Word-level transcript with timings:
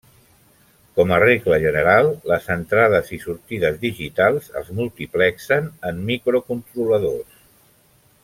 Com 0.99 1.11
a 1.17 1.19
regla 1.23 1.59
general, 1.65 2.07
les 2.31 2.47
entrades 2.55 3.11
i 3.17 3.19
sortides 3.25 3.77
digitals 3.83 4.49
es 4.63 4.73
multiplexen 4.81 5.69
en 5.91 6.01
microcontroladors. 6.09 7.37